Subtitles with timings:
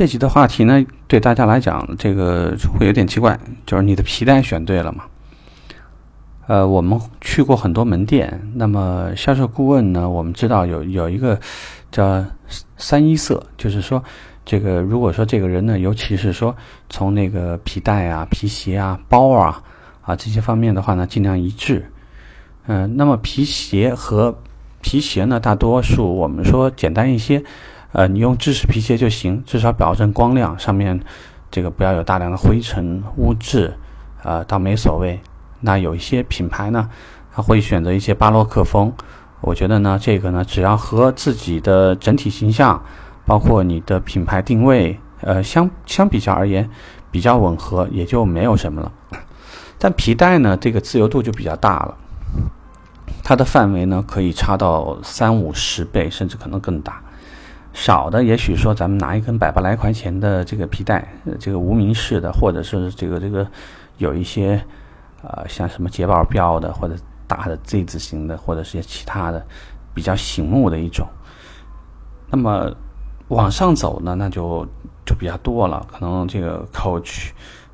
[0.00, 5.04] 这集的话题呢，对大家来讲，这个会有点奇怪，就是你的皮带选对了吗？
[6.46, 11.38] 呃，我们去过很多门店，那么销售顾问呢，我们知道有有一个
[11.92, 12.24] 叫
[12.78, 14.02] 三一色，就是说，
[14.42, 16.56] 这个如果说这个人呢，尤其是说
[16.88, 19.62] 从那个皮带啊、皮鞋啊、包啊
[20.00, 21.84] 啊这些方面的话呢，尽量一致。
[22.68, 24.34] 嗯，那么皮鞋和
[24.80, 27.44] 皮鞋呢，大多数我们说简单一些。
[27.92, 31.00] 呃，你用制式皮鞋就行，至少保证光亮，上面
[31.50, 33.74] 这个不要有大量的灰尘污渍，
[34.22, 35.20] 呃，倒没所谓。
[35.60, 36.88] 那有一些品牌呢，
[37.32, 38.92] 它会选择一些巴洛克风，
[39.40, 42.80] 我觉得呢，这个呢，只要和自己的整体形象，
[43.26, 46.70] 包括你的品牌定位，呃，相相比较而言
[47.10, 48.92] 比较吻合，也就没有什么了。
[49.78, 51.96] 但皮带呢，这个自由度就比较大了，
[53.24, 57.02] 它的范围呢，可以差到三五十倍，甚至可能更大。
[57.72, 61.06] 少的，也许说咱们拿一根百八来块钱的这个皮带，
[61.38, 63.46] 这个无名氏的，或者是这个这个
[63.98, 64.60] 有一些，
[65.22, 66.94] 呃，像什么捷豹标的，或者
[67.28, 69.46] 大的 Z 字形的，或者是些其他的
[69.94, 71.06] 比较醒目的一种。
[72.28, 72.74] 那么
[73.28, 74.66] 往上走呢，那就
[75.06, 77.28] 就比较多了，可能这个 Coach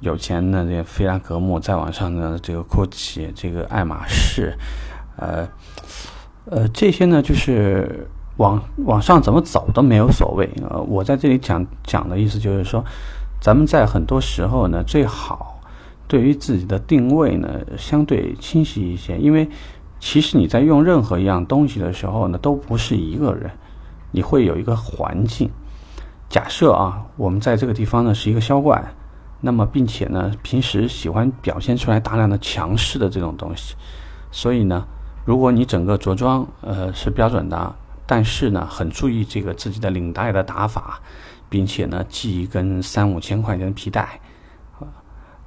[0.00, 4.54] 有钱的这菲拉格慕，再往上呢，这个 Coach 这个爱马仕，
[5.16, 5.48] 呃
[6.44, 8.06] 呃，这些呢就是。
[8.38, 12.84] 往往上怎么走都没有所谓呃，我在这里讲讲的意思就是说，
[13.40, 15.60] 咱们在很多时候呢，最好
[16.06, 19.48] 对于自己的定位呢相对清晰一些，因为
[19.98, 23.50] 其实你在用任何一样东西的时候呢，都不是一个人，
[24.12, 25.50] 你会有一个环境。
[26.28, 28.80] 假设啊，我们在这个地方呢是一个销冠，
[29.40, 33.74] 那么并且呢平时喜欢表现出来大量的强势的这种东西，
[34.30, 34.86] 所以呢，
[35.24, 37.74] 如果你整个着装呃是标准的。
[38.08, 40.98] 但是呢，很注意这个自己的领带的打法，
[41.50, 44.18] 并且呢，系一根三五千块钱的皮带，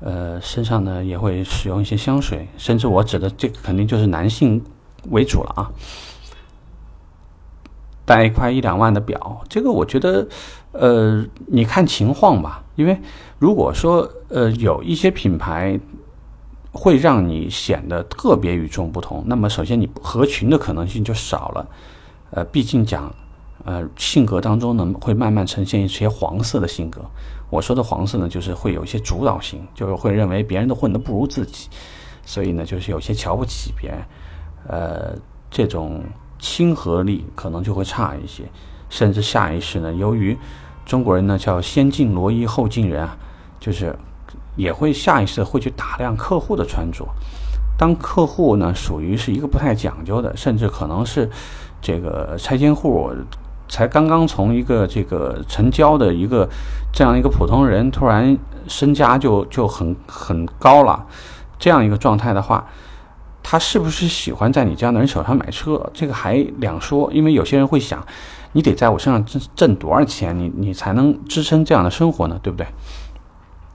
[0.00, 4.62] 呃，身上呢也会使用一些香水，甚至我指的这个肯定就是男性
[5.08, 5.72] 为主了啊。
[8.04, 10.28] 带一块一两万的表，这个我觉得，
[10.72, 12.62] 呃，你看情况吧。
[12.74, 13.00] 因为
[13.38, 15.78] 如果说呃有一些品牌
[16.72, 21.68] 会让你显得特别与众不同，那么首先你合群的可能性就少了。
[22.32, 23.14] 呃，毕竟讲，
[23.64, 27.00] 呃，性格当中呢，会慢慢呈现一些黄色的性格。
[27.50, 31.68] 我说的黄色呢，就是会有一些主导性，就是会认为别人都混得不如自己，
[32.24, 33.98] 所以呢，就是有些瞧不起别人。
[34.66, 35.14] 呃，
[35.50, 36.02] 这种
[36.38, 38.44] 亲和力可能就会差一些，
[38.88, 40.36] 甚至下意识呢，由于
[40.86, 43.16] 中国人呢叫先敬罗衣后敬人啊，
[43.60, 43.94] 就是
[44.56, 47.06] 也会下意识会去打量客户的穿着。
[47.78, 51.30] 当客户呢属于是一个不太讲究的，甚至可能是。
[51.84, 53.10] 这个拆迁户
[53.68, 56.48] 才刚刚从一个这个成交的一个
[56.92, 58.38] 这样一个普通人，突然
[58.68, 61.04] 身家就就很很高了，
[61.58, 62.64] 这样一个状态的话，
[63.42, 65.90] 他是不是喜欢在你这样的人手上买车？
[65.92, 68.00] 这个还两说，因为有些人会想，
[68.52, 72.38] 你得在我身上挣挣多少钱，你你才能支撑这样的生活呢？
[72.40, 72.64] 对不对？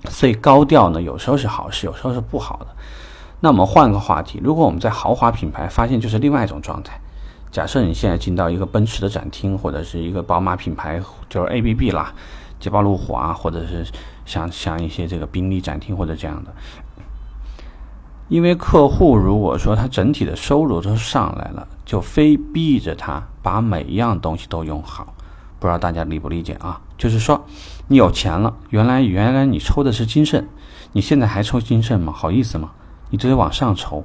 [0.10, 2.68] 所以高调呢，有时候是好事，有时候是不好的。
[3.40, 7.00] 那我们换个话题，如果我们在豪华品牌发现，就是另外一种状态。
[7.52, 12.14] 假设你现在进到一个奔驰的展厅，或者是一个宝马品牌，就是 A B B 啦，
[12.60, 13.86] 捷豹路虎啊，或者是
[14.26, 16.54] 像像一些这个宾利展厅或者这样的，
[18.28, 25.14] 因为客户如果说他整体的收入都上来了，就非逼着他把每一样东西都用好，
[25.60, 26.82] 不知道大家理不理解啊？
[26.98, 27.46] 就是说
[27.88, 30.46] 你有钱了，原来原来你抽的是金盛，
[30.92, 32.12] 你现在还抽金盛吗？
[32.12, 32.72] 好意思吗？
[33.10, 34.04] 你就得往上抽。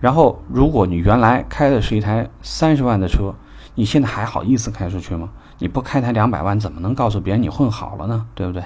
[0.00, 3.34] 然后，如果你原来开的是一台三十万的车，
[3.74, 5.30] 你现在还好意思开出去吗？
[5.58, 8.26] 你不开台两百万，怎么能告诉别人你混好了呢？
[8.34, 8.62] 对不对？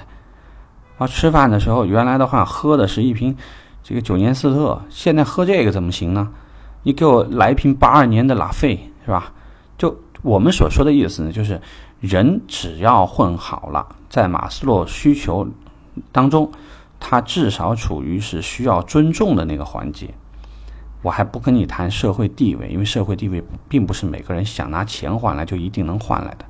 [0.97, 3.35] 啊，吃饭的时候，原来的话喝的是一瓶
[3.81, 6.29] 这个九年斯特，现在喝这个怎么行呢？
[6.83, 9.31] 你给我来一瓶八二年的拉菲，是吧？
[9.77, 11.61] 就我们所说的意思呢，就是
[12.01, 15.47] 人只要混好了，在马斯洛需求
[16.11, 16.51] 当中，
[17.01, 20.13] 他至少处于是需要尊重的那个环节。
[21.01, 26.45] 我还不跟你谈社会地位，因为社会地位并不是每个人想拿钱换来就一定能换来的。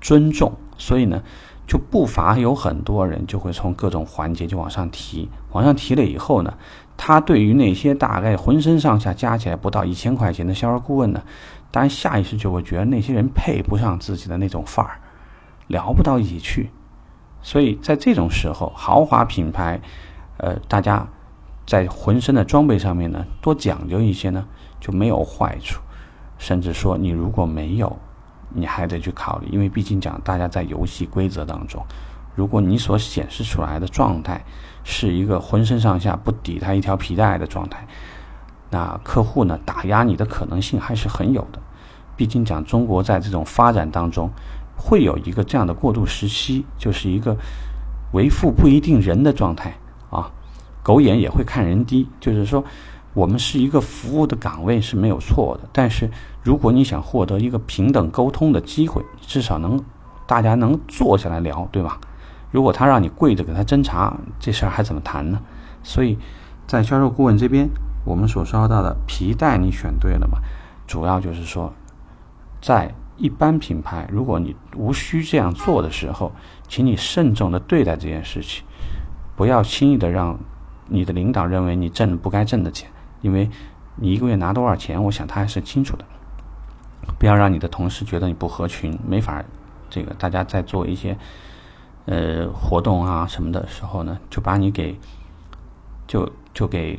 [0.00, 1.22] 尊重，所以呢，
[1.66, 6.54] 就不乏有很多人就会从各种环节就往上提，往上提了以后呢，
[6.96, 11.20] 他对于那些大概浑身上下加起来不到一千块钱的销售顾问呢，
[11.72, 15.00] 当然下意识就会觉得那些人配不上自己的那种范儿，
[15.66, 16.70] 聊不到一起去。
[17.42, 19.80] 所以在这种时候，豪华品牌，
[20.36, 21.06] 呃，大家。
[21.66, 24.44] 在浑身的装备上面呢，多讲究一些呢，
[24.80, 25.80] 就没有坏处。
[26.36, 27.96] 甚至说，你如果没有
[28.48, 31.80] 你还得去考虑，因为毕竟讲大家在游戏规则当中，
[32.34, 34.44] 如果你所显示出来的状态
[34.82, 37.86] 是一个浑身上下不抵他一条皮带的状态，
[38.70, 41.60] 那客户呢打压你的可能性还是很有的。
[42.16, 44.28] 毕竟讲中国在这种发展当中，
[44.80, 47.36] 会有一个这样的过渡时期，就是一个
[48.12, 49.74] 为富不一定人的状态
[50.08, 50.30] 啊，
[50.82, 52.64] 狗眼也会看人低，就是说。
[53.12, 56.08] 我们是一个服务的岗位是没有错的，但是
[56.44, 59.82] 如果你想获得一个平等沟通的机会，至少能
[60.28, 61.98] 大家能坐下来聊，对吧？
[62.52, 65.40] 如果他让你跪着给他斟茶，这事儿还怎么谈呢？
[65.82, 66.16] 所以，
[66.68, 67.68] 在销售顾问这边，
[68.04, 70.38] 我们所说到的皮带你选对了吗？
[70.86, 71.72] 主要就是说，
[72.62, 76.32] 在一般品牌，如果你无需这样做的时候，
[76.66, 78.64] 请你慎重的对待这件事情，
[79.36, 80.38] 不要轻易的让
[80.88, 82.90] 你的领导认为你挣不该挣的钱。
[83.20, 83.48] 因为
[83.96, 86.04] 你一个月拿多少钱，我想他还是清楚的。
[87.18, 89.44] 不要让你的同事觉得你不合群，没法
[89.90, 91.14] 这个大家在做一些
[92.06, 94.98] 呃活动啊什么的时候呢，就把你给
[96.06, 96.98] 就就给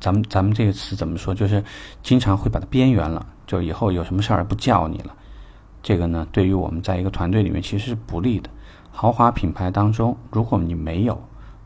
[0.00, 1.32] 咱们咱们这个词怎么说？
[1.32, 1.62] 就是
[2.02, 5.14] 经常会把它边缘了，就以后有什么事儿不叫你了。
[5.82, 8.50] 这个呢，对于我们在一个团队里面其实是不利的。
[8.90, 11.22] 豪华品牌当中，如果你没有，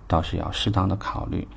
[0.07, 1.49] 倒是要适当的考虑。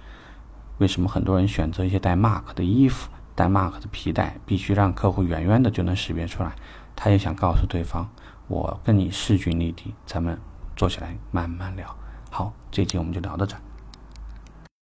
[0.78, 6.54] 为什么很多人选择一些带 mark 的衣服、带 mark 的皮带，必须让客户远远的就能识别出来？
[6.96, 8.08] 他也想告诉对方，
[8.48, 10.40] 我跟你势均力敌，咱们
[10.76, 11.96] 坐起来慢慢聊。
[12.30, 13.62] 好，这集我们就聊到这儿。